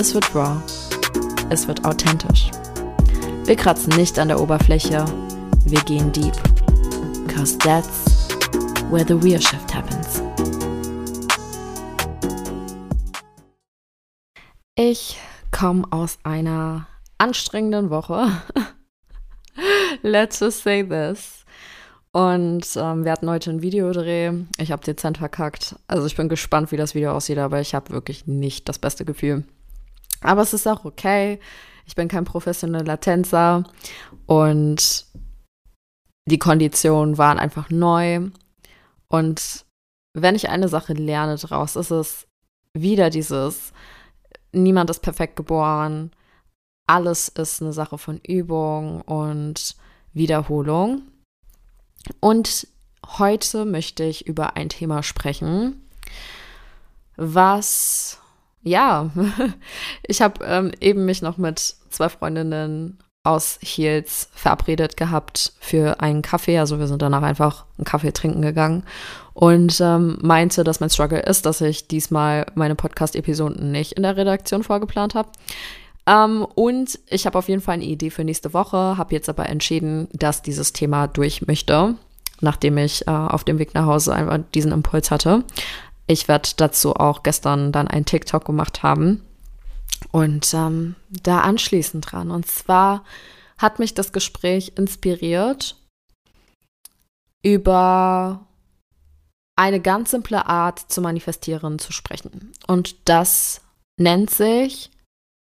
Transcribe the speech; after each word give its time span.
es 0.00 0.14
wird 0.14 0.34
raw, 0.34 0.56
es 1.50 1.68
wird 1.68 1.84
authentisch. 1.84 2.50
Wir 3.44 3.54
kratzen 3.54 3.94
nicht 3.96 4.18
an 4.18 4.28
der 4.28 4.40
Oberfläche, 4.40 5.04
wir 5.66 5.80
gehen 5.82 6.10
deep. 6.10 6.32
Cause 7.28 7.58
that's 7.58 8.28
where 8.90 9.04
the 9.06 9.12
real 9.12 9.38
shift 9.38 9.74
happens. 9.74 10.22
Ich 14.74 15.18
komme 15.50 15.84
aus 15.90 16.18
einer 16.22 16.86
anstrengenden 17.18 17.90
Woche. 17.90 18.28
Let's 20.02 20.40
just 20.40 20.62
say 20.62 20.82
this. 20.82 21.44
Und 22.12 22.66
ähm, 22.76 23.04
wir 23.04 23.12
hatten 23.12 23.28
heute 23.28 23.50
ein 23.50 23.60
Videodreh. 23.60 24.32
Ich 24.56 24.72
habe 24.72 24.82
dezent 24.82 25.18
verkackt. 25.18 25.76
Also 25.88 26.06
ich 26.06 26.16
bin 26.16 26.30
gespannt, 26.30 26.72
wie 26.72 26.78
das 26.78 26.94
Video 26.94 27.12
aussieht, 27.12 27.36
aber 27.36 27.60
ich 27.60 27.74
habe 27.74 27.90
wirklich 27.90 28.26
nicht 28.26 28.66
das 28.66 28.78
beste 28.78 29.04
Gefühl. 29.04 29.44
Aber 30.22 30.42
es 30.42 30.52
ist 30.52 30.66
auch 30.66 30.84
okay. 30.84 31.40
Ich 31.86 31.94
bin 31.94 32.08
kein 32.08 32.24
professioneller 32.24 33.00
Tänzer 33.00 33.64
und 34.26 35.06
die 36.26 36.38
Konditionen 36.38 37.18
waren 37.18 37.38
einfach 37.38 37.70
neu. 37.70 38.30
Und 39.08 39.64
wenn 40.14 40.34
ich 40.34 40.48
eine 40.48 40.68
Sache 40.68 40.92
lerne 40.92 41.36
daraus, 41.36 41.76
ist 41.76 41.90
es 41.90 42.26
wieder 42.72 43.10
dieses, 43.10 43.72
niemand 44.52 44.90
ist 44.90 45.00
perfekt 45.00 45.36
geboren. 45.36 46.12
Alles 46.86 47.28
ist 47.28 47.62
eine 47.62 47.72
Sache 47.72 47.98
von 47.98 48.18
Übung 48.18 49.00
und 49.02 49.76
Wiederholung. 50.12 51.02
Und 52.20 52.66
heute 53.18 53.64
möchte 53.64 54.04
ich 54.04 54.26
über 54.26 54.56
ein 54.56 54.68
Thema 54.68 55.02
sprechen, 55.02 55.86
was, 57.16 58.19
ja, 58.62 59.10
ich 60.06 60.22
habe 60.22 60.44
ähm, 60.44 60.72
eben 60.80 61.04
mich 61.04 61.22
noch 61.22 61.38
mit 61.38 61.76
zwei 61.90 62.08
Freundinnen 62.08 62.98
aus 63.22 63.58
Heels 63.62 64.30
verabredet 64.32 64.96
gehabt 64.96 65.52
für 65.60 66.00
einen 66.00 66.22
Kaffee. 66.22 66.58
Also 66.58 66.78
wir 66.78 66.86
sind 66.86 67.02
danach 67.02 67.22
einfach 67.22 67.66
einen 67.76 67.84
Kaffee 67.84 68.12
trinken 68.12 68.40
gegangen 68.40 68.84
und 69.34 69.78
ähm, 69.80 70.18
meinte, 70.22 70.64
dass 70.64 70.80
mein 70.80 70.90
Struggle 70.90 71.20
ist, 71.20 71.44
dass 71.44 71.60
ich 71.60 71.86
diesmal 71.86 72.46
meine 72.54 72.74
Podcast-Episoden 72.74 73.70
nicht 73.72 73.92
in 73.92 74.04
der 74.04 74.16
Redaktion 74.16 74.62
vorgeplant 74.62 75.14
habe. 75.14 75.28
Ähm, 76.06 76.46
und 76.54 76.98
ich 77.08 77.26
habe 77.26 77.38
auf 77.38 77.48
jeden 77.48 77.60
Fall 77.60 77.74
eine 77.74 77.84
Idee 77.84 78.10
für 78.10 78.24
nächste 78.24 78.54
Woche, 78.54 78.96
habe 78.96 79.14
jetzt 79.14 79.28
aber 79.28 79.48
entschieden, 79.48 80.08
dass 80.12 80.40
dieses 80.42 80.72
Thema 80.72 81.06
durch 81.06 81.46
möchte, 81.46 81.96
nachdem 82.40 82.78
ich 82.78 83.06
äh, 83.06 83.10
auf 83.10 83.44
dem 83.44 83.58
Weg 83.58 83.74
nach 83.74 83.84
Hause 83.84 84.14
einfach 84.14 84.40
diesen 84.54 84.72
Impuls 84.72 85.10
hatte. 85.10 85.44
Ich 86.10 86.26
werde 86.26 86.48
dazu 86.56 86.96
auch 86.96 87.22
gestern 87.22 87.70
dann 87.70 87.86
einen 87.86 88.04
TikTok 88.04 88.44
gemacht 88.44 88.82
haben 88.82 89.24
und 90.10 90.52
ähm, 90.54 90.96
da 91.08 91.42
anschließend 91.42 92.10
dran. 92.10 92.32
Und 92.32 92.48
zwar 92.48 93.04
hat 93.58 93.78
mich 93.78 93.94
das 93.94 94.12
Gespräch 94.12 94.72
inspiriert 94.74 95.76
über 97.44 98.44
eine 99.54 99.80
ganz 99.80 100.10
simple 100.10 100.46
Art 100.46 100.80
zu 100.80 101.00
manifestieren 101.00 101.78
zu 101.78 101.92
sprechen. 101.92 102.54
Und 102.66 103.08
das 103.08 103.60
nennt 103.96 104.30
sich 104.30 104.90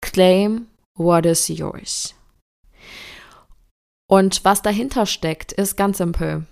Claim 0.01 0.65
what 0.95 1.27
is 1.27 1.49
yours. 1.49 2.15
Und 4.09 4.43
was 4.43 4.63
dahinter 4.63 5.05
steckt, 5.05 5.51
ist 5.51 5.77
ganz 5.77 5.99
simpel. 5.99 6.47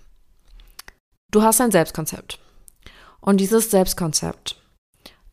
Du 1.32 1.42
hast 1.42 1.60
ein 1.60 1.72
Selbstkonzept. 1.72 2.40
Und 3.26 3.38
dieses 3.38 3.72
Selbstkonzept 3.72 4.56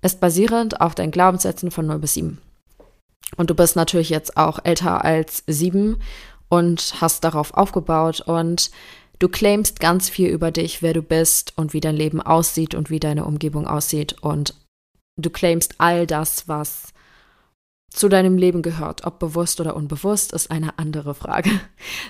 ist 0.01 0.19
basierend 0.19 0.81
auf 0.81 0.95
deinen 0.95 1.11
Glaubenssätzen 1.11 1.71
von 1.71 1.87
0 1.87 1.99
bis 1.99 2.15
7. 2.15 2.39
Und 3.37 3.51
du 3.51 3.55
bist 3.55 3.77
natürlich 3.77 4.09
jetzt 4.09 4.39
auch 4.39 4.61
älter 4.65 5.05
als 5.05 5.45
7 5.47 5.99
und 6.49 6.95
hast 7.03 7.23
darauf 7.23 7.53
aufgebaut 7.55 8.23
und 8.23 8.71
du 9.19 9.29
claimst 9.29 9.79
ganz 9.79 10.09
viel 10.09 10.29
über 10.29 10.51
dich, 10.51 10.81
wer 10.81 10.95
du 10.95 11.03
bist 11.03 11.53
und 11.57 11.75
wie 11.75 11.81
dein 11.81 11.95
Leben 11.95 12.23
aussieht 12.23 12.75
und 12.75 12.89
wie 12.89 12.99
deine 12.99 13.27
Umgebung 13.27 13.67
aussieht 13.67 14.15
und 14.23 14.55
du 15.17 15.29
claimst 15.29 15.75
all 15.79 16.07
das, 16.07 16.49
was 16.49 16.95
zu 17.91 18.09
deinem 18.09 18.39
Leben 18.39 18.63
gehört. 18.63 19.05
Ob 19.05 19.19
bewusst 19.19 19.61
oder 19.61 19.77
unbewusst, 19.77 20.33
ist 20.33 20.51
eine 20.51 20.79
andere 20.79 21.15
Frage. 21.15 21.51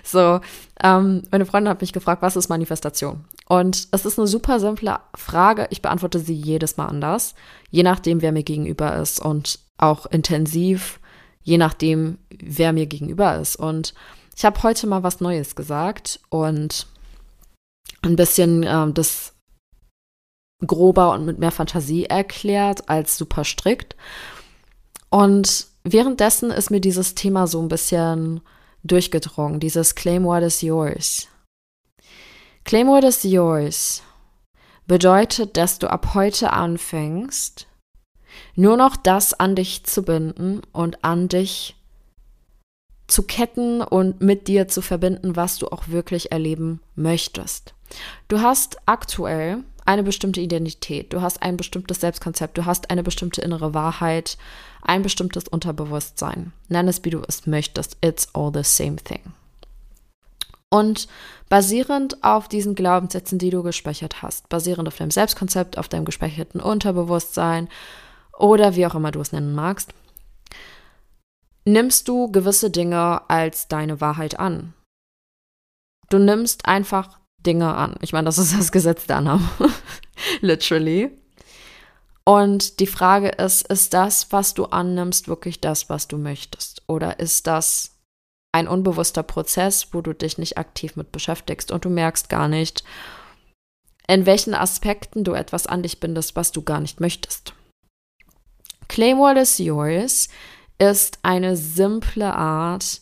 So, 0.04 0.40
ähm, 0.82 1.22
meine 1.30 1.46
Freundin 1.46 1.70
hat 1.70 1.80
mich 1.80 1.92
gefragt, 1.92 2.22
was 2.22 2.36
ist 2.36 2.48
Manifestation? 2.48 3.24
Und 3.46 3.88
es 3.90 4.06
ist 4.06 4.18
eine 4.18 4.28
super 4.28 4.60
simple 4.60 5.00
Frage. 5.14 5.66
Ich 5.70 5.82
beantworte 5.82 6.18
sie 6.18 6.34
jedes 6.34 6.76
Mal 6.76 6.86
anders, 6.86 7.34
je 7.70 7.82
nachdem, 7.82 8.22
wer 8.22 8.32
mir 8.32 8.44
gegenüber 8.44 8.96
ist 8.96 9.20
und 9.20 9.58
auch 9.78 10.06
intensiv, 10.06 11.00
je 11.42 11.58
nachdem, 11.58 12.18
wer 12.30 12.72
mir 12.72 12.86
gegenüber 12.86 13.36
ist. 13.36 13.56
Und 13.56 13.94
ich 14.36 14.44
habe 14.44 14.62
heute 14.62 14.86
mal 14.86 15.02
was 15.02 15.20
Neues 15.20 15.54
gesagt 15.54 16.20
und 16.28 16.86
ein 18.02 18.16
bisschen 18.16 18.64
ähm, 18.66 18.94
das 18.94 19.34
grober 20.66 21.12
und 21.12 21.24
mit 21.24 21.38
mehr 21.38 21.50
Fantasie 21.50 22.06
erklärt 22.06 22.88
als 22.88 23.18
super 23.18 23.44
strikt. 23.44 23.96
Und 25.10 25.66
währenddessen 25.84 26.50
ist 26.50 26.70
mir 26.70 26.80
dieses 26.80 27.14
Thema 27.14 27.46
so 27.46 27.60
ein 27.60 27.68
bisschen 27.68 28.40
durchgedrungen, 28.84 29.60
dieses 29.60 29.94
Claim 29.94 30.24
what 30.24 30.42
is 30.42 30.62
yours. 30.62 31.28
Claim 32.64 32.86
what 32.88 33.04
is 33.04 33.24
yours 33.24 34.02
bedeutet, 34.86 35.56
dass 35.56 35.78
du 35.78 35.90
ab 35.90 36.14
heute 36.14 36.52
anfängst, 36.52 37.66
nur 38.54 38.76
noch 38.76 38.96
das 38.96 39.34
an 39.34 39.56
dich 39.56 39.84
zu 39.84 40.02
binden 40.02 40.62
und 40.72 41.04
an 41.04 41.28
dich 41.28 41.76
zu 43.06 43.22
ketten 43.24 43.82
und 43.82 44.20
mit 44.20 44.48
dir 44.48 44.68
zu 44.68 44.80
verbinden, 44.80 45.36
was 45.36 45.58
du 45.58 45.68
auch 45.68 45.88
wirklich 45.88 46.32
erleben 46.32 46.80
möchtest. 46.94 47.74
Du 48.28 48.40
hast 48.40 48.78
aktuell 48.86 49.64
eine 49.84 50.02
bestimmte 50.02 50.40
Identität, 50.40 51.12
du 51.12 51.20
hast 51.20 51.42
ein 51.42 51.56
bestimmtes 51.56 52.00
Selbstkonzept, 52.00 52.56
du 52.56 52.64
hast 52.64 52.90
eine 52.90 53.02
bestimmte 53.02 53.42
innere 53.42 53.74
Wahrheit, 53.74 54.38
ein 54.80 55.02
bestimmtes 55.02 55.48
Unterbewusstsein. 55.48 56.52
Nenn 56.68 56.88
es, 56.88 57.04
wie 57.04 57.10
du 57.10 57.22
es 57.26 57.46
möchtest. 57.46 57.96
It's 58.00 58.28
all 58.34 58.50
the 58.54 58.62
same 58.62 58.96
thing. 58.96 59.20
Und 60.72 61.06
basierend 61.50 62.24
auf 62.24 62.48
diesen 62.48 62.74
Glaubenssätzen, 62.74 63.38
die 63.38 63.50
du 63.50 63.62
gespeichert 63.62 64.22
hast, 64.22 64.48
basierend 64.48 64.88
auf 64.88 64.96
deinem 64.96 65.10
Selbstkonzept, 65.10 65.76
auf 65.76 65.86
deinem 65.86 66.06
gespeicherten 66.06 66.62
Unterbewusstsein 66.62 67.68
oder 68.38 68.74
wie 68.74 68.86
auch 68.86 68.94
immer 68.94 69.10
du 69.10 69.20
es 69.20 69.32
nennen 69.32 69.54
magst, 69.54 69.92
nimmst 71.66 72.08
du 72.08 72.32
gewisse 72.32 72.70
Dinge 72.70 73.28
als 73.28 73.68
deine 73.68 74.00
Wahrheit 74.00 74.40
an. 74.40 74.72
Du 76.08 76.18
nimmst 76.18 76.64
einfach 76.64 77.18
Dinge 77.38 77.74
an. 77.74 77.96
Ich 78.00 78.14
meine, 78.14 78.24
das 78.24 78.38
ist 78.38 78.58
das 78.58 78.72
Gesetz 78.72 79.06
der 79.06 79.18
Annahme. 79.18 79.46
Literally. 80.40 81.10
Und 82.24 82.80
die 82.80 82.86
Frage 82.86 83.28
ist, 83.28 83.68
ist 83.68 83.92
das, 83.92 84.32
was 84.32 84.54
du 84.54 84.64
annimmst, 84.64 85.28
wirklich 85.28 85.60
das, 85.60 85.90
was 85.90 86.08
du 86.08 86.16
möchtest? 86.16 86.80
Oder 86.86 87.20
ist 87.20 87.46
das 87.46 87.92
ein 88.52 88.68
unbewusster 88.68 89.22
Prozess, 89.22 89.88
wo 89.92 90.02
du 90.02 90.12
dich 90.12 90.38
nicht 90.38 90.58
aktiv 90.58 90.96
mit 90.96 91.10
beschäftigst 91.10 91.72
und 91.72 91.84
du 91.84 91.90
merkst 91.90 92.28
gar 92.28 92.48
nicht, 92.48 92.84
in 94.06 94.26
welchen 94.26 94.54
Aspekten 94.54 95.24
du 95.24 95.32
etwas 95.32 95.66
an 95.66 95.82
dich 95.82 96.00
bindest, 96.00 96.36
was 96.36 96.52
du 96.52 96.62
gar 96.62 96.80
nicht 96.80 97.00
möchtest? 97.00 97.54
Claim 98.88 99.18
what 99.18 99.38
is 99.38 99.58
yours 99.58 100.28
ist 100.78 101.18
eine 101.22 101.56
simple 101.56 102.34
Art, 102.34 103.00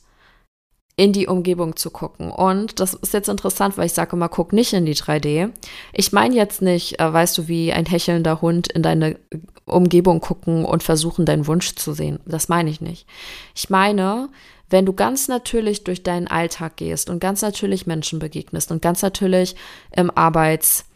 in 1.00 1.14
die 1.14 1.28
Umgebung 1.28 1.76
zu 1.76 1.90
gucken. 1.90 2.30
Und 2.30 2.78
das 2.78 2.92
ist 2.92 3.14
jetzt 3.14 3.30
interessant, 3.30 3.78
weil 3.78 3.86
ich 3.86 3.94
sage 3.94 4.14
immer, 4.14 4.28
guck 4.28 4.52
nicht 4.52 4.74
in 4.74 4.84
die 4.84 4.94
3D. 4.94 5.50
Ich 5.94 6.12
meine 6.12 6.34
jetzt 6.34 6.60
nicht, 6.60 7.00
äh, 7.00 7.10
weißt 7.10 7.38
du, 7.38 7.48
wie 7.48 7.72
ein 7.72 7.86
hechelnder 7.86 8.42
Hund 8.42 8.70
in 8.70 8.82
deine 8.82 9.18
Umgebung 9.64 10.20
gucken 10.20 10.66
und 10.66 10.82
versuchen, 10.82 11.24
deinen 11.24 11.46
Wunsch 11.46 11.74
zu 11.74 11.94
sehen. 11.94 12.20
Das 12.26 12.50
meine 12.50 12.68
ich 12.68 12.82
nicht. 12.82 13.06
Ich 13.54 13.70
meine, 13.70 14.28
wenn 14.70 14.86
du 14.86 14.92
ganz 14.92 15.28
natürlich 15.28 15.84
durch 15.84 16.02
deinen 16.02 16.28
Alltag 16.28 16.76
gehst 16.76 17.10
und 17.10 17.20
ganz 17.20 17.42
natürlich 17.42 17.86
Menschen 17.86 18.18
begegnest 18.18 18.70
und 18.70 18.80
ganz 18.80 19.02
natürlich 19.02 19.56
im 19.94 20.10
Arbeits 20.10 20.86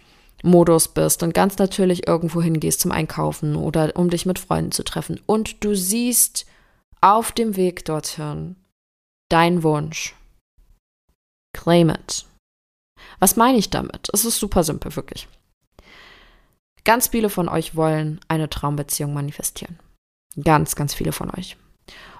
Modus 0.43 0.89
bist 0.89 1.23
und 1.23 1.33
ganz 1.33 1.59
natürlich 1.59 2.07
irgendwo 2.07 2.43
hingehst 2.43 2.81
zum 2.81 2.93
Einkaufen 2.93 3.57
oder 3.57 3.93
um 3.97 4.11
dich 4.11 4.27
mit 4.27 4.39
Freunden 4.39 4.73
zu 4.73 4.85
treffen 4.85 5.21
und 5.27 5.65
du 5.65 5.75
siehst 5.75 6.47
auf 7.01 7.33
dem 7.33 7.57
Weg 7.57 7.85
dorthin 7.85 8.57
dein 9.31 9.63
Wunsch. 9.63 10.15
Claim 11.55 11.91
it. 11.91 12.27
Was 13.21 13.37
meine 13.37 13.59
ich 13.59 13.71
damit? 13.71 14.09
Es 14.13 14.25
ist 14.25 14.39
super 14.39 14.65
simpel, 14.65 14.95
wirklich. 14.97 15.29
Ganz 16.85 17.09
viele 17.09 17.31
von 17.31 17.49
euch 17.49 17.75
wollen 17.75 18.21
eine 18.29 18.51
Traumbeziehung 18.51 19.15
manifestieren. 19.15 19.79
Ganz, 20.43 20.77
ganz 20.77 20.93
viele 20.93 21.13
von 21.13 21.31
euch. 21.31 21.57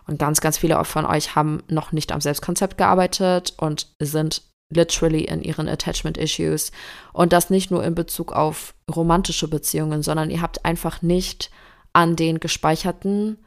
Und 0.07 0.19
ganz, 0.19 0.41
ganz 0.41 0.59
viele 0.59 0.83
von 0.85 1.07
euch 1.07 1.35
haben 1.35 1.63
noch 1.69 1.93
nicht 1.93 2.13
am 2.13 2.21
Selbstkonzept 2.21 2.77
gearbeitet 2.77 3.55
und 3.57 3.89
sind 3.99 4.43
literally 4.71 5.25
in 5.25 5.43
ihren 5.43 5.69
Attachment 5.69 6.19
Issues. 6.19 6.73
Und 7.13 7.33
das 7.33 7.51
nicht 7.51 7.71
nur 7.71 7.85
in 7.85 7.95
Bezug 7.95 8.33
auf 8.33 8.75
romantische 8.95 9.49
Beziehungen, 9.49 10.03
sondern 10.03 10.31
ihr 10.31 10.43
habt 10.43 10.65
einfach 10.65 11.03
nicht 11.03 11.51
an 11.93 12.17
den 12.17 12.41
gespeicherten, 12.41 13.39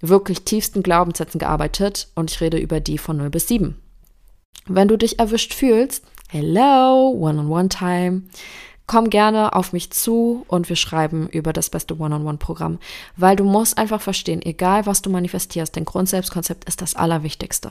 wirklich 0.00 0.44
tiefsten 0.44 0.82
Glaubenssätzen 0.82 1.38
gearbeitet. 1.38 2.08
Und 2.14 2.30
ich 2.30 2.40
rede 2.40 2.58
über 2.58 2.80
die 2.80 2.98
von 2.98 3.16
0 3.16 3.30
bis 3.30 3.48
7. 3.48 3.80
Wenn 4.66 4.88
du 4.88 4.96
dich 4.96 5.18
erwischt 5.18 5.54
fühlst, 5.54 6.04
hello, 6.28 7.10
One-on-One-Time, 7.10 8.22
komm 8.90 9.08
gerne 9.08 9.54
auf 9.54 9.72
mich 9.72 9.92
zu 9.92 10.44
und 10.48 10.68
wir 10.68 10.74
schreiben 10.74 11.28
über 11.28 11.52
das 11.52 11.70
beste 11.70 11.96
One-on-One-Programm, 11.96 12.80
weil 13.16 13.36
du 13.36 13.44
musst 13.44 13.78
einfach 13.78 14.00
verstehen, 14.00 14.42
egal 14.42 14.84
was 14.84 15.00
du 15.00 15.10
manifestierst, 15.10 15.76
dein 15.76 15.84
Grundselbstkonzept 15.84 16.64
ist 16.64 16.82
das 16.82 16.96
Allerwichtigste. 16.96 17.70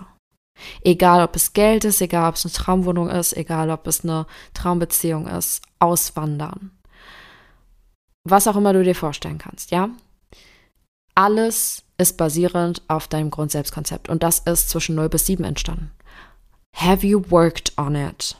Egal, 0.81 1.21
ob 1.21 1.35
es 1.35 1.51
Geld 1.51 1.83
ist, 1.83 1.99
egal, 1.99 2.29
ob 2.29 2.35
es 2.35 2.45
eine 2.45 2.53
Traumwohnung 2.53 3.09
ist, 3.09 3.35
egal, 3.35 3.69
ob 3.69 3.85
es 3.87 4.05
eine 4.05 4.27
Traumbeziehung 4.53 5.27
ist, 5.27 5.61
auswandern. 5.79 6.71
Was 8.23 8.47
auch 8.47 8.55
immer 8.55 8.71
du 8.71 8.81
dir 8.81 8.95
vorstellen 8.95 9.39
kannst, 9.39 9.71
ja? 9.71 9.89
Alles 11.15 11.83
ist 11.97 12.15
basierend 12.15 12.81
auf 12.87 13.09
deinem 13.09 13.29
Grundselbstkonzept 13.29 14.07
und 14.07 14.23
das 14.23 14.39
ist 14.39 14.69
zwischen 14.69 14.95
0 14.95 15.09
bis 15.09 15.25
7 15.25 15.43
entstanden. 15.43 15.91
Have 16.77 17.05
you 17.05 17.29
worked 17.29 17.77
on 17.77 17.95
it? 17.95 18.37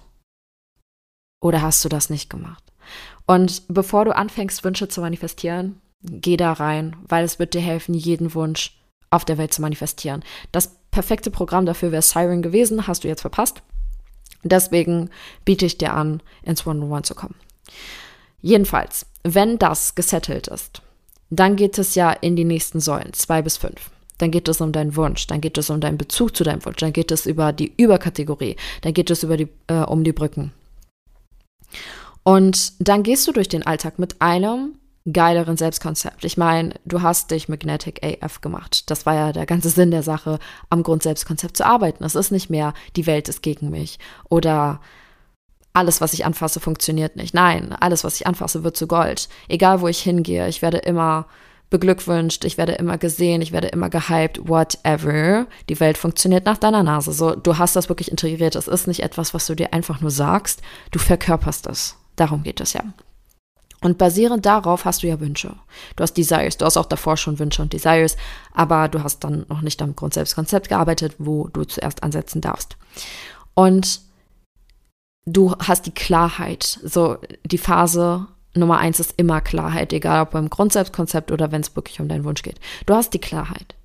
Oder 1.42 1.62
hast 1.62 1.84
du 1.86 1.90
das 1.90 2.10
nicht 2.10 2.30
gemacht? 2.30 2.64
Und 3.26 3.64
bevor 3.68 4.06
du 4.06 4.16
anfängst, 4.16 4.64
Wünsche 4.64 4.88
zu 4.88 5.02
manifestieren, 5.02 5.80
geh 6.02 6.38
da 6.38 6.54
rein, 6.54 6.96
weil 7.08 7.24
es 7.24 7.40
wird 7.40 7.54
dir 7.54 7.62
helfen, 7.62 7.94
jeden 7.94 8.34
Wunsch 8.34 8.80
auf 9.12 9.26
der 9.26 9.38
Welt 9.38 9.54
zu 9.54 9.62
manifestieren. 9.62 10.24
Das 10.52 10.76
perfekte 10.92 11.32
Programm 11.32 11.66
dafür 11.66 11.92
wäre 11.92 12.02
Siren 12.02 12.42
gewesen, 12.42 12.88
hast 12.88 13.04
du 13.04 13.08
jetzt 13.08 13.22
verpasst. 13.22 13.62
Deswegen 14.44 15.10
biete 15.46 15.66
ich 15.66 15.78
dir 15.78 15.94
an, 15.94 16.22
ins 16.44 16.66
One-on-One 16.66 17.04
zu 17.04 17.16
kommen. 17.16 17.36
Jedenfalls, 18.42 19.06
wenn 19.24 19.60
das 19.60 19.96
gesettelt 19.96 20.48
ist, 20.48 20.82
dann 21.30 21.56
geht 21.56 21.78
es 21.78 21.96
ja 21.96 22.12
in 22.12 22.36
die 22.36 22.46
nächsten 22.46 22.80
Säulen, 22.80 23.14
zwei 23.14 23.42
bis 23.42 23.58
fünf. 23.58 23.92
Dann 24.18 24.32
geht 24.32 24.48
es 24.48 24.60
um 24.62 24.72
deinen 24.72 24.96
Wunsch, 24.96 25.28
dann 25.28 25.42
geht 25.42 25.58
es 25.58 25.70
um 25.70 25.80
deinen 25.80 25.98
Bezug 25.98 26.36
zu 26.36 26.44
deinem 26.44 26.64
Wunsch, 26.66 26.78
dann 26.78 26.94
geht 26.94 27.12
es 27.12 27.26
über 27.26 27.54
die 27.54 27.74
Überkategorie, 27.78 28.56
dann 28.82 28.94
geht 28.94 29.10
es 29.10 29.24
über 29.24 29.38
die, 29.38 29.48
äh, 29.68 29.76
um 29.76 30.04
die 30.04 30.14
Brücken. 30.14 30.52
Und 32.24 32.74
dann 32.80 33.04
gehst 33.04 33.28
du 33.28 33.32
durch 33.32 33.50
den 33.50 33.66
Alltag 33.66 34.00
mit 34.00 34.22
einem 34.22 34.76
geileren 35.12 35.58
Selbstkonzept. 35.58 36.24
Ich 36.26 36.38
meine, 36.38 36.74
du 36.86 37.02
hast 37.02 37.32
dich 37.32 37.50
Magnetic 37.50 38.02
AF 38.04 38.42
gemacht. 38.42 38.90
Das 38.90 39.06
war 39.06 39.16
ja 39.16 39.32
der 39.32 39.46
ganze 39.46 39.70
Sinn 39.70 39.92
der 39.92 40.04
Sache, 40.04 40.40
am 40.70 40.84
Grundselbstkonzept 40.84 41.58
zu 41.58 41.66
arbeiten. 41.66 42.04
Es 42.04 42.16
ist 42.16 42.32
nicht 42.32 42.50
mehr, 42.50 42.74
die 42.96 43.08
Welt 43.08 43.30
ist 43.30 43.42
gegen 43.42 43.70
mich 43.70 43.98
oder 44.30 44.82
alles, 45.74 46.02
was 46.02 46.14
ich 46.14 46.26
anfasse, 46.26 46.60
funktioniert 46.60 47.16
nicht. 47.16 47.34
Nein, 47.34 47.74
alles, 47.80 48.04
was 48.04 48.16
ich 48.16 48.28
anfasse, 48.28 48.64
wird 48.64 48.76
zu 48.76 48.88
Gold. 48.88 49.30
Egal, 49.48 49.82
wo 49.82 49.88
ich 49.88 50.02
hingehe, 50.02 50.48
ich 50.48 50.62
werde 50.62 50.80
immer 50.80 51.28
beglückwünscht, 51.70 52.46
ich 52.46 52.58
werde 52.58 52.74
immer 52.74 52.98
gesehen, 52.98 53.42
ich 53.42 53.52
werde 53.52 53.68
immer 53.68 53.90
gehypt, 53.90 54.48
whatever. 54.48 55.48
Die 55.70 55.80
Welt 55.80 55.98
funktioniert 55.98 56.46
nach 56.46 56.58
deiner 56.58 56.84
Nase. 56.84 57.14
So, 57.14 57.36
du 57.36 57.58
hast 57.58 57.76
das 57.76 57.90
wirklich 57.90 58.10
integriert. 58.10 58.56
Es 58.56 58.68
ist 58.68 58.88
nicht 58.88 59.04
etwas, 59.04 59.34
was 59.34 59.46
du 59.46 59.56
dir 59.56 59.74
einfach 59.74 60.02
nur 60.02 60.12
sagst. 60.12 60.62
Du 60.92 61.00
verkörperst 61.00 61.68
es. 61.68 61.96
Darum 62.16 62.44
geht 62.44 62.60
es 62.60 62.74
ja. 62.74 62.84
Und 63.82 63.98
basierend 63.98 64.46
darauf 64.46 64.84
hast 64.84 65.04
du 65.04 65.08
ja 65.08 65.20
Wünsche. 65.20 65.56
Du 65.96 66.04
hast 66.04 66.14
Desires, 66.14 66.58
du 66.58 66.66
hast 66.66 66.76
auch 66.76 66.86
davor 66.86 67.16
schon 67.16 67.40
Wünsche 67.40 67.62
und 67.62 67.72
Desires, 67.72 68.18
aber 68.54 68.90
du 68.90 69.04
hast 69.04 69.24
dann 69.24 69.46
noch 69.48 69.62
nicht 69.62 69.82
am 69.82 69.96
Grundselbstkonzept 69.96 70.68
gearbeitet, 70.68 71.16
wo 71.18 71.48
du 71.48 71.64
zuerst 71.64 72.04
ansetzen 72.04 72.42
darfst. 72.42 72.76
Und 73.54 74.02
du 75.26 75.56
hast 75.60 75.86
die 75.86 75.94
Klarheit. 75.94 76.80
So, 76.84 77.20
die 77.46 77.58
Phase 77.58 78.28
Nummer 78.56 78.80
eins 78.80 79.00
ist 79.00 79.14
immer 79.18 79.42
Klarheit, 79.42 79.94
egal 79.94 80.24
ob 80.24 80.32
beim 80.32 80.50
Grundselbstkonzept 80.50 81.32
oder 81.32 81.52
wenn 81.52 81.62
es 81.62 81.76
wirklich 81.76 82.00
um 82.00 82.08
deinen 82.08 82.24
Wunsch 82.24 82.42
geht. 82.42 82.60
Du 82.86 82.96
hast 82.96 83.14
die 83.14 83.20
Klarheit. 83.20 83.76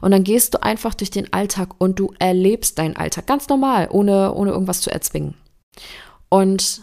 Und 0.00 0.12
dann 0.12 0.24
gehst 0.24 0.54
du 0.54 0.62
einfach 0.62 0.94
durch 0.94 1.10
den 1.10 1.32
Alltag 1.32 1.74
und 1.78 1.98
du 1.98 2.14
erlebst 2.18 2.78
deinen 2.78 2.96
Alltag 2.96 3.26
ganz 3.26 3.48
normal, 3.48 3.88
ohne, 3.90 4.32
ohne 4.34 4.52
irgendwas 4.52 4.80
zu 4.80 4.90
erzwingen. 4.90 5.34
Und 6.28 6.82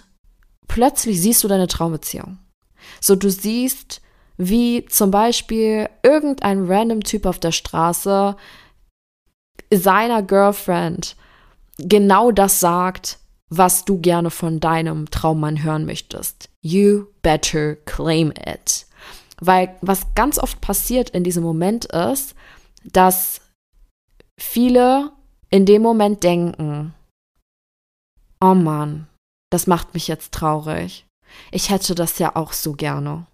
plötzlich 0.68 1.22
siehst 1.22 1.44
du 1.44 1.48
deine 1.48 1.68
Traumbeziehung. 1.68 2.38
So, 3.00 3.16
du 3.16 3.30
siehst, 3.30 4.02
wie 4.38 4.86
zum 4.86 5.12
Beispiel 5.12 5.90
irgendein 6.04 6.66
random 6.68 7.04
Typ 7.04 7.26
auf 7.26 7.40
der 7.40 7.52
Straße 7.52 8.36
seiner 9.74 10.22
Girlfriend 10.22 11.16
genau 11.78 12.32
das 12.32 12.60
sagt, 12.60 13.20
was 13.54 13.84
du 13.84 14.00
gerne 14.00 14.32
von 14.32 14.62
deinem 14.62 15.12
Traummann 15.12 15.62
hören 15.62 15.86
möchtest. 15.86 16.50
You 16.62 17.08
better 17.22 17.76
claim 17.76 18.32
it. 18.32 18.88
Weil 19.42 19.76
was 19.82 20.16
ganz 20.16 20.40
oft 20.40 20.62
passiert 20.62 21.10
in 21.10 21.26
diesem 21.26 21.44
Moment 21.44 21.86
ist, 21.86 22.34
dass 22.86 23.42
viele 24.40 25.12
in 25.50 25.66
dem 25.66 25.82
Moment 25.82 26.24
denken, 26.24 26.94
oh 28.40 28.54
Mann, 28.54 29.08
das 29.52 29.68
macht 29.68 29.94
mich 29.94 30.08
jetzt 30.08 30.32
traurig. 30.32 31.06
Ich 31.52 31.70
hätte 31.70 31.94
das 31.94 32.20
ja 32.20 32.36
auch 32.38 32.54
so 32.54 32.72
gerne. 32.72 33.28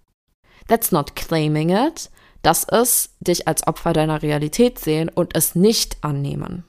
That's 0.68 0.92
not 0.92 1.16
claiming 1.16 1.70
it. 1.70 2.10
Das 2.42 2.64
ist 2.64 3.12
dich 3.20 3.48
als 3.48 3.68
Opfer 3.68 3.94
deiner 3.94 4.24
Realität 4.24 4.80
sehen 4.80 5.10
und 5.10 5.36
es 5.36 5.54
nicht 5.54 6.04
annehmen. 6.04 6.64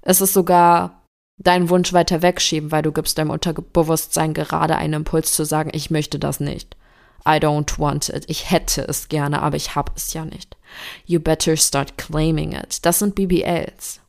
Es 0.00 0.22
ist 0.22 0.32
sogar 0.32 0.97
deinen 1.38 1.70
Wunsch 1.70 1.92
weiter 1.92 2.22
wegschieben, 2.22 2.72
weil 2.72 2.82
du 2.82 2.92
gibst 2.92 3.18
deinem 3.18 3.30
Unterbewusstsein 3.30 4.34
gerade 4.34 4.76
einen 4.76 4.94
Impuls 4.94 5.32
zu 5.32 5.44
sagen, 5.44 5.70
ich 5.72 5.90
möchte 5.90 6.18
das 6.18 6.40
nicht. 6.40 6.76
I 7.26 7.32
don't 7.32 7.78
want 7.78 8.08
it. 8.08 8.24
Ich 8.28 8.50
hätte 8.50 8.82
es 8.82 9.08
gerne, 9.08 9.42
aber 9.42 9.56
ich 9.56 9.74
habe 9.74 9.92
es 9.96 10.12
ja 10.14 10.24
nicht. 10.24 10.56
You 11.06 11.20
better 11.20 11.56
start 11.56 11.98
claiming 11.98 12.52
it. 12.52 12.84
Das 12.84 13.00
sind 13.00 13.14
BBLs. 13.14 14.00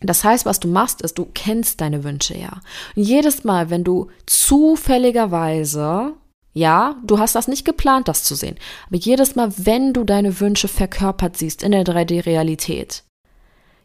Das 0.00 0.24
heißt, 0.24 0.46
was 0.46 0.60
du 0.60 0.68
machst, 0.68 1.02
ist, 1.02 1.18
du 1.18 1.26
kennst 1.26 1.80
deine 1.80 2.04
Wünsche 2.04 2.36
ja. 2.36 2.60
Und 2.96 3.02
jedes 3.02 3.44
Mal, 3.44 3.68
wenn 3.68 3.84
du 3.84 4.10
zufälligerweise, 4.26 6.14
ja, 6.52 6.96
du 7.04 7.18
hast 7.18 7.34
das 7.34 7.48
nicht 7.48 7.64
geplant, 7.64 8.08
das 8.08 8.24
zu 8.24 8.34
sehen, 8.34 8.56
aber 8.86 8.96
jedes 8.96 9.34
Mal, 9.34 9.52
wenn 9.56 9.92
du 9.92 10.04
deine 10.04 10.40
Wünsche 10.40 10.68
verkörpert 10.68 11.36
siehst 11.36 11.62
in 11.62 11.72
der 11.72 11.84
3D-Realität, 11.84 13.04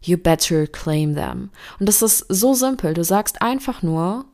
you 0.07 0.17
better 0.17 0.67
claim 0.67 1.15
them. 1.15 1.49
Und 1.79 1.87
das 1.87 2.01
ist 2.01 2.25
so 2.29 2.53
simpel. 2.53 2.93
Du 2.93 3.03
sagst 3.03 3.41
einfach 3.41 3.81
nur, 3.81 4.25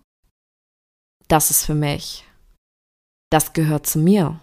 das 1.27 1.51
ist 1.51 1.65
für 1.65 1.75
mich. 1.75 2.25
Das 3.31 3.53
gehört 3.53 3.87
zu 3.87 3.99
mir. 3.99 4.39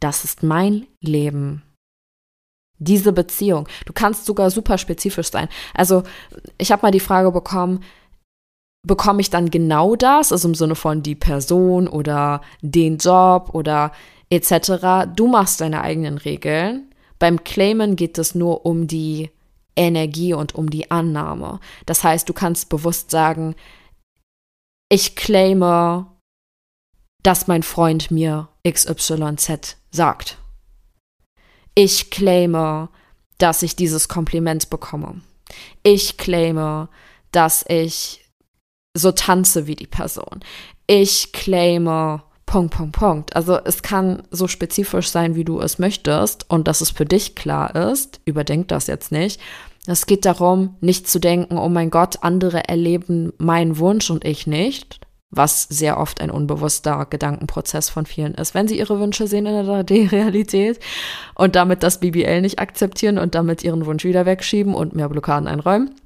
Das 0.00 0.24
ist 0.24 0.42
mein 0.42 0.86
Leben 1.00 1.62
diese 2.78 3.12
Beziehung. 3.12 3.68
Du 3.86 3.92
kannst 3.92 4.26
sogar 4.26 4.50
super 4.50 4.78
spezifisch 4.78 5.30
sein. 5.30 5.48
Also 5.74 6.02
ich 6.58 6.72
habe 6.72 6.82
mal 6.82 6.90
die 6.90 7.00
Frage 7.00 7.30
bekommen, 7.30 7.82
bekomme 8.86 9.20
ich 9.20 9.30
dann 9.30 9.50
genau 9.50 9.96
das, 9.96 10.32
also 10.32 10.48
im 10.48 10.54
Sinne 10.54 10.74
von 10.74 11.02
die 11.02 11.14
Person 11.14 11.88
oder 11.88 12.42
den 12.60 12.98
Job 12.98 13.50
oder 13.52 13.92
etc. 14.30 15.08
Du 15.14 15.28
machst 15.28 15.60
deine 15.60 15.82
eigenen 15.82 16.18
Regeln. 16.18 16.90
Beim 17.18 17.44
Claimen 17.44 17.96
geht 17.96 18.18
es 18.18 18.34
nur 18.34 18.66
um 18.66 18.86
die 18.86 19.30
Energie 19.76 20.34
und 20.34 20.54
um 20.54 20.70
die 20.70 20.90
Annahme. 20.90 21.60
Das 21.86 22.04
heißt, 22.04 22.28
du 22.28 22.32
kannst 22.32 22.68
bewusst 22.68 23.10
sagen, 23.10 23.54
ich 24.90 25.16
claime, 25.16 26.06
dass 27.22 27.46
mein 27.46 27.62
Freund 27.62 28.10
mir 28.10 28.48
XYZ 28.66 29.76
sagt 29.90 30.38
ich 31.74 32.10
claime, 32.10 32.88
dass 33.38 33.62
ich 33.62 33.76
dieses 33.76 34.08
Kompliment 34.08 34.70
bekomme. 34.70 35.20
Ich 35.82 36.16
claime, 36.16 36.88
dass 37.32 37.64
ich 37.68 38.24
so 38.96 39.12
tanze 39.12 39.66
wie 39.66 39.74
die 39.74 39.86
Person. 39.86 40.40
Ich 40.86 41.32
claime 41.32 42.22
Punkt, 42.54 42.72
Punkt, 42.72 42.92
Punkt. 42.96 43.34
Also 43.34 43.58
es 43.64 43.82
kann 43.82 44.22
so 44.30 44.46
spezifisch 44.46 45.08
sein, 45.08 45.34
wie 45.34 45.42
du 45.42 45.58
es 45.58 45.80
möchtest 45.80 46.48
und 46.48 46.68
dass 46.68 46.82
es 46.82 46.90
für 46.90 47.04
dich 47.04 47.34
klar 47.34 47.74
ist. 47.74 48.20
Überdenk 48.26 48.68
das 48.68 48.86
jetzt 48.86 49.10
nicht. 49.10 49.40
Es 49.88 50.06
geht 50.06 50.24
darum, 50.24 50.76
nicht 50.80 51.08
zu 51.08 51.18
denken, 51.18 51.58
oh 51.58 51.68
mein 51.68 51.90
Gott, 51.90 52.18
andere 52.22 52.68
erleben 52.68 53.32
meinen 53.38 53.78
Wunsch 53.78 54.08
und 54.08 54.24
ich 54.24 54.46
nicht, 54.46 55.00
was 55.30 55.64
sehr 55.64 55.98
oft 55.98 56.20
ein 56.20 56.30
unbewusster 56.30 57.08
Gedankenprozess 57.10 57.88
von 57.88 58.06
vielen 58.06 58.34
ist, 58.34 58.54
wenn 58.54 58.68
sie 58.68 58.78
ihre 58.78 59.00
Wünsche 59.00 59.26
sehen 59.26 59.46
in 59.46 59.66
der 59.66 59.84
3D-Realität 59.84 60.78
und 61.34 61.56
damit 61.56 61.82
das 61.82 61.98
BBL 61.98 62.40
nicht 62.40 62.60
akzeptieren 62.60 63.18
und 63.18 63.34
damit 63.34 63.64
ihren 63.64 63.84
Wunsch 63.84 64.04
wieder 64.04 64.26
wegschieben 64.26 64.76
und 64.76 64.94
mehr 64.94 65.08
Blockaden 65.08 65.48
einräumen. 65.48 65.96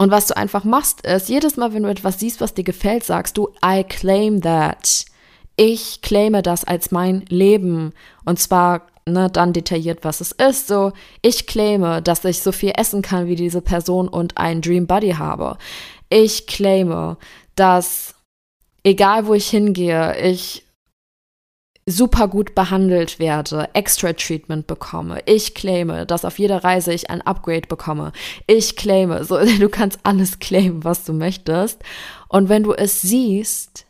Und 0.00 0.12
was 0.12 0.28
du 0.28 0.36
einfach 0.36 0.64
machst, 0.64 1.04
ist, 1.04 1.28
jedes 1.28 1.56
Mal, 1.56 1.74
wenn 1.74 1.82
du 1.82 1.90
etwas 1.90 2.20
siehst, 2.20 2.40
was 2.40 2.54
dir 2.54 2.64
gefällt, 2.64 3.02
sagst 3.04 3.36
du, 3.36 3.48
I 3.64 3.82
claim 3.82 4.40
that. 4.42 5.04
Ich 5.56 6.02
claime 6.02 6.42
das 6.42 6.64
als 6.64 6.92
mein 6.92 7.24
Leben. 7.28 7.92
Und 8.24 8.38
zwar 8.38 8.86
ne, 9.06 9.28
dann 9.28 9.52
detailliert, 9.52 10.04
was 10.04 10.20
es 10.20 10.32
ist. 10.32 10.68
So, 10.68 10.92
ich 11.20 11.48
claime, 11.48 12.00
dass 12.00 12.24
ich 12.24 12.42
so 12.42 12.52
viel 12.52 12.72
essen 12.76 13.02
kann 13.02 13.26
wie 13.26 13.34
diese 13.34 13.60
Person 13.60 14.06
und 14.06 14.38
einen 14.38 14.62
Dream 14.62 14.86
Buddy 14.86 15.12
habe. 15.12 15.58
Ich 16.10 16.46
claime, 16.46 17.16
dass 17.56 18.14
egal 18.84 19.26
wo 19.26 19.34
ich 19.34 19.48
hingehe, 19.48 20.16
ich 20.20 20.64
super 21.88 22.28
gut 22.28 22.54
behandelt 22.54 23.18
werde, 23.18 23.68
extra 23.72 24.12
Treatment 24.12 24.66
bekomme. 24.66 25.20
Ich 25.26 25.54
claime, 25.54 26.06
dass 26.06 26.24
auf 26.24 26.38
jeder 26.38 26.62
Reise 26.62 26.92
ich 26.92 27.10
ein 27.10 27.22
Upgrade 27.22 27.66
bekomme. 27.68 28.12
Ich 28.46 28.76
claime, 28.76 29.24
so 29.24 29.38
du 29.58 29.68
kannst 29.68 30.00
alles 30.02 30.38
claimen, 30.38 30.84
was 30.84 31.04
du 31.04 31.12
möchtest. 31.12 31.82
Und 32.28 32.48
wenn 32.48 32.62
du 32.62 32.72
es 32.72 33.00
siehst, 33.00 33.86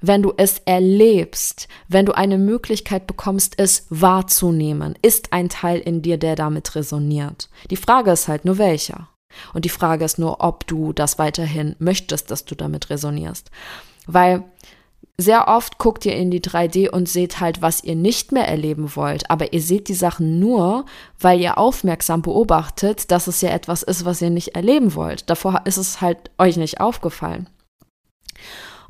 wenn 0.00 0.22
du 0.22 0.32
es 0.36 0.60
erlebst, 0.64 1.68
wenn 1.88 2.06
du 2.06 2.12
eine 2.12 2.38
Möglichkeit 2.38 3.06
bekommst, 3.06 3.54
es 3.58 3.86
wahrzunehmen, 3.88 4.98
ist 5.00 5.32
ein 5.32 5.48
Teil 5.48 5.78
in 5.78 6.02
dir, 6.02 6.18
der 6.18 6.34
damit 6.34 6.74
resoniert. 6.74 7.48
Die 7.70 7.76
Frage 7.76 8.10
ist 8.10 8.26
halt 8.26 8.44
nur 8.44 8.58
welcher. 8.58 9.08
Und 9.54 9.64
die 9.64 9.70
Frage 9.70 10.04
ist 10.04 10.18
nur, 10.18 10.40
ob 10.40 10.66
du 10.66 10.92
das 10.92 11.18
weiterhin 11.18 11.76
möchtest, 11.78 12.30
dass 12.30 12.44
du 12.44 12.54
damit 12.54 12.90
resonierst. 12.90 13.50
Weil 14.06 14.44
sehr 15.22 15.48
oft 15.48 15.78
guckt 15.78 16.04
ihr 16.04 16.14
in 16.14 16.30
die 16.30 16.40
3D 16.40 16.90
und 16.90 17.08
seht 17.08 17.40
halt, 17.40 17.62
was 17.62 17.82
ihr 17.82 17.96
nicht 17.96 18.32
mehr 18.32 18.46
erleben 18.46 18.94
wollt. 18.94 19.30
Aber 19.30 19.52
ihr 19.52 19.62
seht 19.62 19.88
die 19.88 19.94
Sachen 19.94 20.38
nur, 20.38 20.84
weil 21.18 21.40
ihr 21.40 21.56
aufmerksam 21.56 22.22
beobachtet, 22.22 23.10
dass 23.10 23.26
es 23.26 23.40
ja 23.40 23.50
etwas 23.50 23.82
ist, 23.82 24.04
was 24.04 24.20
ihr 24.20 24.30
nicht 24.30 24.54
erleben 24.54 24.94
wollt. 24.94 25.30
Davor 25.30 25.62
ist 25.64 25.78
es 25.78 26.00
halt 26.00 26.30
euch 26.38 26.56
nicht 26.56 26.80
aufgefallen. 26.80 27.48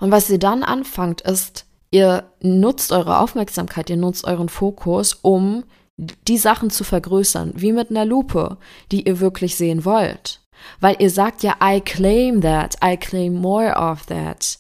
Und 0.01 0.11
was 0.11 0.29
ihr 0.31 0.39
dann 0.39 0.65
anfangt, 0.65 1.21
ist, 1.21 1.67
ihr 1.91 2.25
nutzt 2.41 2.91
eure 2.91 3.19
Aufmerksamkeit, 3.19 3.89
ihr 3.91 3.97
nutzt 3.97 4.25
euren 4.25 4.49
Fokus, 4.49 5.15
um 5.23 5.65
die 5.97 6.39
Sachen 6.39 6.71
zu 6.71 6.85
vergrößern, 6.85 7.53
wie 7.55 7.73
mit 7.73 7.91
einer 7.91 8.05
Lupe, 8.05 8.59
die 8.91 9.07
ihr 9.07 9.21
wirklich 9.21 9.57
sehen 9.57 9.85
wollt. 9.85 10.41
Weil 10.81 10.97
ihr 10.99 11.11
sagt 11.11 11.43
ja, 11.43 11.57
I 11.63 11.81
claim 11.81 12.41
that, 12.41 12.77
I 12.85 12.97
claim 12.97 13.35
more 13.35 13.75
of 13.75 14.07
that. 14.07 14.59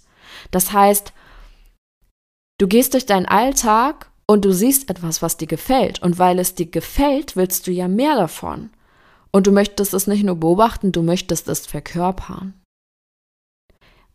Das 0.51 0.73
heißt, 0.73 1.13
du 2.63 2.69
gehst 2.69 2.95
durch 2.95 3.07
deinen 3.07 3.27
Alltag 3.27 4.09
und 4.27 4.45
du 4.45 4.53
siehst 4.53 4.89
etwas, 4.89 5.21
was 5.21 5.37
dir 5.37 5.49
gefällt. 5.49 6.01
Und 6.01 6.21
weil 6.21 6.39
es 6.39 6.55
dir 6.55 6.67
gefällt, 6.67 7.35
willst 7.35 7.67
du 7.67 7.73
ja 7.73 7.89
mehr 7.89 8.15
davon. 8.15 8.71
Und 9.33 9.49
du 9.49 9.51
möchtest 9.51 9.93
es 9.95 10.07
nicht 10.07 10.23
nur 10.23 10.37
beobachten, 10.37 10.93
du 10.93 11.03
möchtest 11.03 11.49
es 11.49 11.67
verkörpern. 11.67 12.55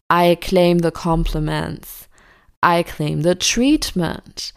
I 0.09 0.37
claim 0.37 0.81
the 0.81 0.91
compliments. 0.91 2.07
I 2.65 2.85
claim 2.85 3.21
the 3.21 3.35
treatment. 3.35 4.53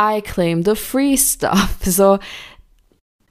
I 0.00 0.22
claim 0.22 0.64
the 0.64 0.74
free 0.74 1.18
stuff. 1.18 1.76
So, 1.82 2.18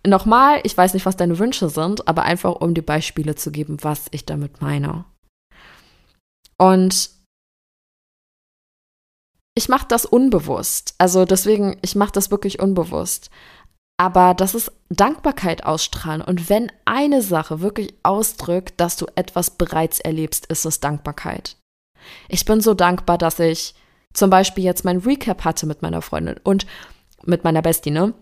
nochmal, 0.05 0.59
ich 0.61 0.77
weiß 0.77 0.93
nicht, 0.93 1.07
was 1.07 1.17
deine 1.17 1.39
Wünsche 1.39 1.69
sind, 1.69 2.07
aber 2.07 2.21
einfach 2.21 2.53
um 2.53 2.75
die 2.75 2.83
Beispiele 2.83 3.33
zu 3.33 3.51
geben, 3.51 3.77
was 3.81 4.05
ich 4.11 4.25
damit 4.25 4.61
meine. 4.61 5.05
Und 6.59 7.16
ich 9.57 9.69
mache 9.69 9.87
das 9.87 10.05
unbewusst. 10.05 10.93
Also 10.99 11.25
deswegen, 11.25 11.77
ich 11.81 11.95
mache 11.95 12.11
das 12.11 12.29
wirklich 12.29 12.61
unbewusst. 12.61 13.31
Aber 13.99 14.35
das 14.35 14.53
ist 14.53 14.71
Dankbarkeit 14.89 15.65
ausstrahlen. 15.65 16.21
Und 16.21 16.47
wenn 16.47 16.71
eine 16.85 17.23
Sache 17.23 17.59
wirklich 17.59 17.95
ausdrückt, 18.03 18.79
dass 18.79 18.97
du 18.97 19.07
etwas 19.15 19.49
bereits 19.49 19.99
erlebst, 19.99 20.45
ist 20.45 20.65
es 20.65 20.79
Dankbarkeit. 20.79 21.57
Ich 22.29 22.45
bin 22.45 22.61
so 22.61 22.75
dankbar, 22.75 23.17
dass 23.17 23.39
ich 23.39 23.73
zum 24.13 24.29
Beispiel 24.29 24.63
jetzt 24.63 24.85
mein 24.85 24.99
Recap 24.99 25.43
hatte 25.43 25.65
mit 25.65 25.81
meiner 25.81 26.03
Freundin 26.03 26.35
und 26.43 26.67
mit 27.25 27.43
meiner 27.43 27.63
Bestie, 27.63 27.91
ne? 27.91 28.13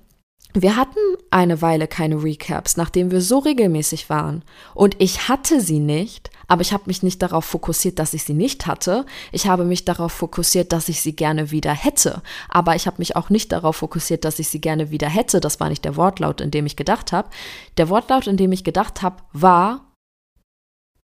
Wir 0.54 0.78
hatten 0.78 1.00
eine 1.32 1.62
Weile 1.62 1.90
keine 1.90 2.24
Recaps, 2.24 2.78
nachdem 2.78 3.12
wir 3.12 3.20
so 3.20 3.40
regelmäßig 3.40 4.10
waren. 4.10 4.46
Und 4.74 4.96
ich 5.00 5.28
hatte 5.28 5.60
sie 5.60 5.80
nicht, 5.80 6.30
aber 6.48 6.62
ich 6.62 6.74
habe 6.74 6.84
mich 6.88 7.04
nicht 7.04 7.22
darauf 7.22 7.46
fokussiert, 7.46 8.00
dass 8.00 8.14
ich 8.14 8.24
sie 8.24 8.34
nicht 8.34 8.68
hatte. 8.68 9.06
Ich 9.32 9.48
habe 9.48 9.64
mich 9.64 9.86
darauf 9.86 10.12
fokussiert, 10.12 10.72
dass 10.72 10.90
ich 10.90 11.02
sie 11.02 11.16
gerne 11.16 11.52
wieder 11.52 11.74
hätte. 11.74 12.22
Aber 12.50 12.76
ich 12.76 12.88
habe 12.88 12.98
mich 13.00 13.16
auch 13.16 13.30
nicht 13.30 13.52
darauf 13.52 13.78
fokussiert, 13.78 14.26
dass 14.26 14.40
ich 14.40 14.48
sie 14.50 14.62
gerne 14.62 14.92
wieder 14.92 15.10
hätte. 15.10 15.40
Das 15.40 15.60
war 15.60 15.70
nicht 15.70 15.86
der 15.86 15.96
Wortlaut, 15.96 16.42
in 16.42 16.52
dem 16.52 16.66
ich 16.66 16.76
gedacht 16.76 17.12
habe. 17.12 17.30
Der 17.78 17.90
Wortlaut, 17.90 18.28
in 18.28 18.38
dem 18.38 18.52
ich 18.52 18.64
gedacht 18.64 19.02
habe, 19.02 19.24
war, 19.34 19.92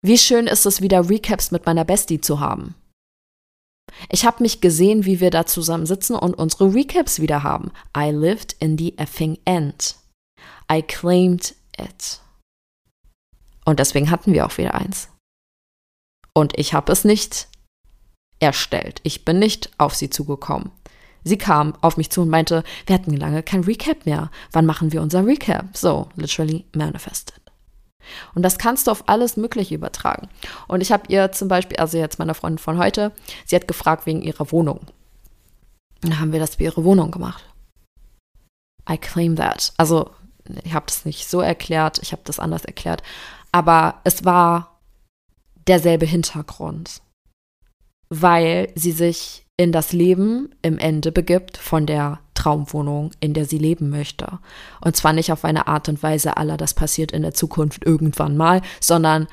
wie 0.02 0.18
schön 0.18 0.46
ist 0.46 0.66
es 0.66 0.80
wieder 0.80 1.08
Recaps 1.08 1.50
mit 1.50 1.66
meiner 1.66 1.84
Bestie 1.84 2.20
zu 2.20 2.40
haben. 2.40 2.74
Ich 4.10 4.24
habe 4.24 4.42
mich 4.42 4.60
gesehen, 4.60 5.04
wie 5.04 5.20
wir 5.20 5.30
da 5.30 5.46
zusammen 5.46 5.86
sitzen 5.86 6.16
und 6.16 6.34
unsere 6.34 6.74
Recaps 6.74 7.20
wieder 7.20 7.42
haben. 7.42 7.72
I 7.96 8.10
lived 8.10 8.54
in 8.58 8.76
the 8.78 8.96
effing 8.98 9.38
end. 9.44 9.96
I 10.70 10.82
claimed 10.82 11.54
it. 11.78 12.20
Und 13.64 13.80
deswegen 13.80 14.10
hatten 14.10 14.32
wir 14.32 14.46
auch 14.46 14.56
wieder 14.58 14.74
eins. 14.74 15.08
Und 16.36 16.58
ich 16.58 16.74
habe 16.74 16.92
es 16.92 17.02
nicht 17.02 17.48
erstellt. 18.40 19.00
Ich 19.04 19.24
bin 19.24 19.38
nicht 19.38 19.70
auf 19.78 19.94
sie 19.94 20.10
zugekommen. 20.10 20.70
Sie 21.24 21.38
kam 21.38 21.74
auf 21.80 21.96
mich 21.96 22.10
zu 22.10 22.20
und 22.20 22.28
meinte, 22.28 22.62
wir 22.84 22.94
hatten 22.94 23.16
lange 23.16 23.42
kein 23.42 23.64
Recap 23.64 24.04
mehr. 24.04 24.30
Wann 24.52 24.66
machen 24.66 24.92
wir 24.92 25.00
unser 25.00 25.24
Recap? 25.24 25.74
So, 25.74 26.10
literally 26.14 26.66
manifested. 26.74 27.40
Und 28.34 28.42
das 28.42 28.58
kannst 28.58 28.86
du 28.86 28.90
auf 28.90 29.08
alles 29.08 29.38
Mögliche 29.38 29.74
übertragen. 29.74 30.28
Und 30.68 30.82
ich 30.82 30.92
habe 30.92 31.04
ihr 31.08 31.32
zum 31.32 31.48
Beispiel, 31.48 31.78
also 31.78 31.96
jetzt 31.96 32.18
meine 32.18 32.34
Freundin 32.34 32.58
von 32.58 32.76
heute, 32.76 33.12
sie 33.46 33.56
hat 33.56 33.66
gefragt 33.66 34.04
wegen 34.04 34.20
ihrer 34.20 34.52
Wohnung. 34.52 34.80
Dann 36.02 36.20
haben 36.20 36.32
wir 36.32 36.38
das 36.38 36.56
für 36.56 36.64
ihre 36.64 36.84
Wohnung 36.84 37.12
gemacht. 37.12 37.46
I 38.86 38.98
claim 38.98 39.36
that. 39.36 39.72
Also, 39.78 40.10
ich 40.64 40.74
habe 40.74 40.84
das 40.84 41.06
nicht 41.06 41.30
so 41.30 41.40
erklärt, 41.40 41.98
ich 42.02 42.12
habe 42.12 42.22
das 42.26 42.38
anders 42.38 42.66
erklärt. 42.66 43.02
Aber 43.52 44.02
es 44.04 44.26
war 44.26 44.75
derselbe 45.66 46.06
Hintergrund. 46.06 47.02
Weil 48.08 48.72
sie 48.74 48.92
sich 48.92 49.46
in 49.56 49.72
das 49.72 49.92
Leben 49.92 50.54
im 50.62 50.78
Ende 50.78 51.12
begibt 51.12 51.56
von 51.56 51.86
der 51.86 52.20
Traumwohnung, 52.34 53.10
in 53.20 53.32
der 53.34 53.46
sie 53.46 53.58
leben 53.58 53.90
möchte. 53.90 54.38
Und 54.80 54.96
zwar 54.96 55.12
nicht 55.12 55.32
auf 55.32 55.44
eine 55.44 55.66
Art 55.66 55.88
und 55.88 56.02
Weise 56.02 56.36
aller, 56.36 56.56
das 56.56 56.74
passiert 56.74 57.12
in 57.12 57.22
der 57.22 57.34
Zukunft 57.34 57.84
irgendwann 57.84 58.36
mal, 58.36 58.62
sondern 58.80 59.26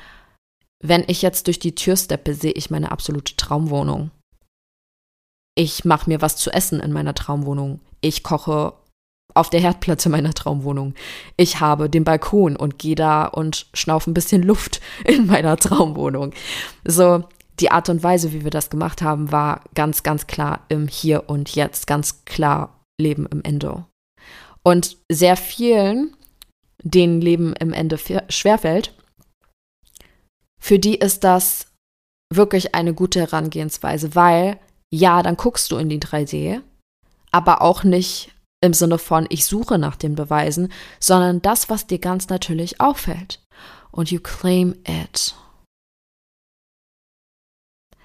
wenn 0.82 1.04
ich 1.06 1.22
jetzt 1.22 1.46
durch 1.46 1.58
die 1.58 1.74
Tür 1.74 1.96
steppe, 1.96 2.34
sehe 2.34 2.52
ich 2.52 2.70
meine 2.70 2.90
absolute 2.90 3.36
Traumwohnung. 3.36 4.10
Ich 5.54 5.84
mache 5.84 6.10
mir 6.10 6.20
was 6.20 6.36
zu 6.36 6.50
essen 6.50 6.80
in 6.80 6.92
meiner 6.92 7.14
Traumwohnung. 7.14 7.80
Ich 8.00 8.22
koche 8.22 8.74
auf 9.34 9.50
der 9.50 9.60
Herdplatte 9.60 10.08
meiner 10.08 10.32
Traumwohnung. 10.32 10.94
Ich 11.36 11.60
habe 11.60 11.90
den 11.90 12.04
Balkon 12.04 12.56
und 12.56 12.78
gehe 12.78 12.94
da 12.94 13.26
und 13.26 13.66
schnaufe 13.74 14.10
ein 14.10 14.14
bisschen 14.14 14.42
Luft 14.42 14.80
in 15.04 15.26
meiner 15.26 15.56
Traumwohnung. 15.56 16.32
So, 16.84 17.24
die 17.60 17.70
Art 17.70 17.88
und 17.88 18.02
Weise, 18.02 18.32
wie 18.32 18.44
wir 18.44 18.50
das 18.50 18.70
gemacht 18.70 19.02
haben, 19.02 19.30
war 19.30 19.62
ganz, 19.74 20.02
ganz 20.02 20.26
klar 20.26 20.64
im 20.68 20.88
Hier 20.88 21.28
und 21.28 21.54
Jetzt, 21.54 21.86
ganz 21.86 22.24
klar 22.24 22.80
Leben 23.00 23.26
im 23.26 23.42
Ende. 23.42 23.84
Und 24.62 24.96
sehr 25.10 25.36
vielen, 25.36 26.16
denen 26.82 27.20
Leben 27.20 27.54
im 27.54 27.72
Ende 27.72 27.98
schwerfällt, 28.28 28.94
für 30.60 30.78
die 30.78 30.94
ist 30.94 31.24
das 31.24 31.66
wirklich 32.32 32.74
eine 32.74 32.94
gute 32.94 33.20
Herangehensweise, 33.20 34.14
weil 34.14 34.58
ja, 34.92 35.22
dann 35.22 35.36
guckst 35.36 35.70
du 35.70 35.76
in 35.76 35.88
die 35.88 36.00
3D, 36.00 36.62
aber 37.30 37.62
auch 37.62 37.84
nicht 37.84 38.33
im 38.64 38.72
Sinne 38.72 38.98
von 38.98 39.26
ich 39.28 39.44
suche 39.44 39.78
nach 39.78 39.96
den 39.96 40.14
Beweisen, 40.14 40.72
sondern 40.98 41.42
das, 41.42 41.68
was 41.68 41.86
dir 41.86 41.98
ganz 41.98 42.28
natürlich 42.28 42.80
auffällt. 42.80 43.40
Und 43.90 44.10
you 44.10 44.20
claim 44.20 44.74
it. 44.86 45.34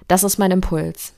Das 0.08 0.24
ist 0.24 0.38
mein 0.38 0.51
Impuls. 0.51 1.13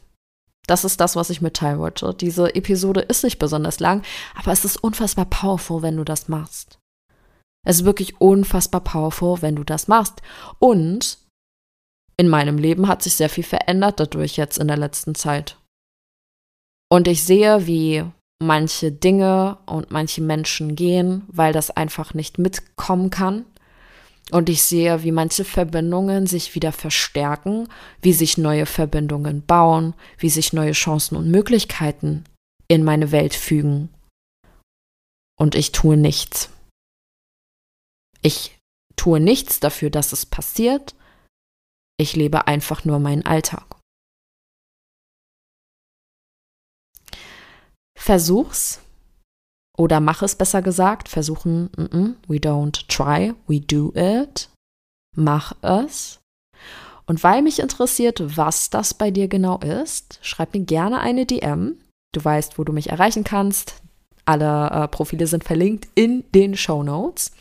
Das 0.67 0.86
ist 0.86 1.01
das, 1.01 1.15
was 1.15 1.29
ich 1.29 1.41
mitteilen 1.41 1.79
wollte. 1.79 2.13
Diese 2.13 2.53
Episode 2.53 3.01
ist 3.01 3.24
nicht 3.24 3.39
besonders 3.39 3.79
lang, 3.79 4.03
aber 4.36 4.51
es 4.51 4.63
ist 4.63 4.77
unfassbar 4.77 5.25
powerful, 5.25 5.81
wenn 5.81 5.98
du 5.98 6.03
das 6.03 6.27
machst. 6.27 6.77
Es 7.65 7.77
ist 7.77 7.86
wirklich 7.86 8.21
unfassbar 8.21 8.81
powerful, 8.81 9.41
wenn 9.41 9.55
du 9.55 9.63
das 9.63 9.88
machst. 9.88 10.21
Und 10.60 11.17
in 12.17 12.29
meinem 12.29 12.57
Leben 12.57 12.88
hat 12.88 13.01
sich 13.01 13.15
sehr 13.15 13.29
viel 13.29 13.43
verändert 13.43 14.00
dadurch 14.00 14.38
jetzt 14.38 14.60
in 14.60 14.67
der 14.67 14.77
letzten 14.77 15.15
Zeit. 15.15 15.57
Und 16.89 17.07
ich 17.07 17.24
sehe, 17.24 17.65
wie 17.65 18.05
manche 18.41 18.91
Dinge 18.91 19.57
und 19.65 19.91
manche 19.91 20.21
Menschen 20.21 20.75
gehen, 20.75 21.24
weil 21.27 21.53
das 21.53 21.71
einfach 21.71 22.13
nicht 22.13 22.39
mitkommen 22.39 23.10
kann. 23.10 23.45
Und 24.31 24.50
ich 24.50 24.63
sehe, 24.63 25.03
wie 25.03 25.12
manche 25.12 25.43
Verbindungen 25.43 26.25
sich 26.25 26.55
wieder 26.55 26.71
verstärken, 26.71 27.67
wie 28.01 28.13
sich 28.13 28.38
neue 28.38 28.65
Verbindungen 28.65 29.45
bauen, 29.45 29.93
wie 30.17 30.29
sich 30.29 30.53
neue 30.53 30.71
Chancen 30.71 31.17
und 31.17 31.29
Möglichkeiten 31.29 32.24
in 32.67 32.83
meine 32.83 33.12
Welt 33.12 33.36
fügen. 33.36 33.89
Und 35.38 35.55
ich 35.55 35.71
tue 35.71 35.98
nichts. 35.98 36.50
Ich 38.21 38.57
tue 38.95 39.19
nichts 39.19 39.60
dafür, 39.60 39.89
dass 39.89 40.13
es 40.13 40.25
passiert. 40.25 40.95
Ich 41.98 42.15
lebe 42.15 42.48
einfach 42.48 42.86
nur 42.86 43.00
meinen 43.00 43.25
Alltag. 43.25 43.80
Versuch's 48.01 48.79
oder 49.77 50.00
mach 50.00 50.24
es 50.24 50.36
besser 50.36 50.63
gesagt. 50.63 51.08
Versuchen, 51.08 51.70
mm 51.77 51.81
-mm, 51.84 52.15
we 52.27 52.38
don't 52.38 52.88
try, 52.88 53.36
we 53.48 53.60
do 53.60 53.93
it. 53.96 54.50
Mach 55.15 55.53
es. 55.62 56.20
Und 57.05 57.24
weil 57.24 57.43
mich 57.43 57.60
interessiert, 57.60 58.38
was 58.38 58.72
das 58.72 58.96
bei 58.96 59.12
dir 59.12 59.27
genau 59.27 59.60
ist, 59.60 60.17
schreib 60.24 60.55
mir 60.55 60.62
gerne 60.62 61.00
eine 61.00 61.27
DM. 61.27 61.77
Du 62.13 62.25
weißt, 62.25 62.58
wo 62.58 62.63
du 62.63 62.74
mich 62.74 62.89
erreichen 62.89 63.24
kannst. 63.24 63.75
Alle 64.25 64.70
äh, 64.72 64.88
Profile 64.88 65.27
sind 65.27 65.43
verlinkt 65.43 65.88
in 65.93 66.24
den 66.34 66.58
Show 66.58 66.81
Notes. 66.81 67.31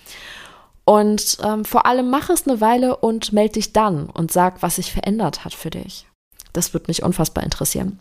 Und 0.85 1.39
ähm, 1.43 1.65
vor 1.65 1.87
allem 1.87 2.11
mach 2.11 2.29
es 2.29 2.47
eine 2.47 2.61
Weile 2.61 2.97
und 2.97 3.33
melde 3.33 3.55
dich 3.55 3.73
dann 3.73 4.11
und 4.11 4.31
sag, 4.31 4.61
was 4.61 4.77
sich 4.77 4.93
verändert 4.93 5.45
hat 5.45 5.55
für 5.55 5.71
dich. 5.71 6.07
Das 6.53 6.75
würde 6.75 6.89
mich 6.89 7.03
unfassbar 7.03 7.45
interessieren. 7.45 7.99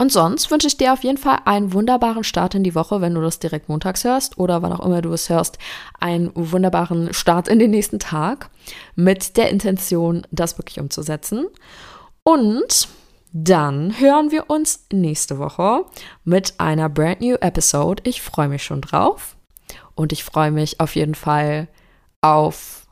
Und 0.00 0.10
sonst 0.10 0.50
wünsche 0.50 0.66
ich 0.66 0.78
dir 0.78 0.94
auf 0.94 1.04
jeden 1.04 1.18
Fall 1.18 1.40
einen 1.44 1.74
wunderbaren 1.74 2.24
Start 2.24 2.54
in 2.54 2.64
die 2.64 2.74
Woche, 2.74 3.02
wenn 3.02 3.12
du 3.12 3.20
das 3.20 3.38
direkt 3.38 3.68
montags 3.68 4.02
hörst 4.02 4.38
oder 4.38 4.62
wann 4.62 4.72
auch 4.72 4.80
immer 4.80 5.02
du 5.02 5.12
es 5.12 5.28
hörst, 5.28 5.58
einen 6.00 6.30
wunderbaren 6.34 7.12
Start 7.12 7.48
in 7.48 7.58
den 7.58 7.70
nächsten 7.70 7.98
Tag 7.98 8.48
mit 8.96 9.36
der 9.36 9.50
Intention, 9.50 10.26
das 10.30 10.56
wirklich 10.56 10.80
umzusetzen. 10.80 11.48
Und 12.22 12.88
dann 13.34 14.00
hören 14.00 14.30
wir 14.30 14.48
uns 14.48 14.86
nächste 14.90 15.36
Woche 15.36 15.84
mit 16.24 16.54
einer 16.56 16.88
brand 16.88 17.20
new 17.20 17.34
Episode. 17.34 18.02
Ich 18.06 18.22
freue 18.22 18.48
mich 18.48 18.64
schon 18.64 18.80
drauf 18.80 19.36
und 19.96 20.12
ich 20.12 20.24
freue 20.24 20.50
mich 20.50 20.80
auf 20.80 20.96
jeden 20.96 21.14
Fall 21.14 21.68
auf 22.22 22.86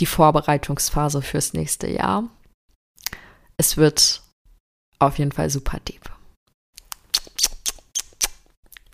die 0.00 0.06
Vorbereitungsphase 0.06 1.20
fürs 1.20 1.52
nächste 1.52 1.90
Jahr. 1.90 2.24
Es 3.58 3.76
wird 3.76 4.22
auf 4.98 5.18
jeden 5.18 5.32
Fall 5.32 5.50
super 5.50 5.78
deep. 5.86 6.14